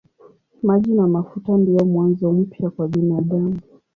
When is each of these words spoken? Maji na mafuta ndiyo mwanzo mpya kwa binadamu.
Maji 0.63 0.93
na 0.93 1.07
mafuta 1.07 1.57
ndiyo 1.57 1.85
mwanzo 1.85 2.31
mpya 2.31 2.69
kwa 2.69 2.87
binadamu. 2.87 3.59